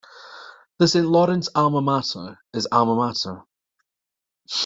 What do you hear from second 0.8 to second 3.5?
Saint Lawrence Alma Mater is Alma Mater.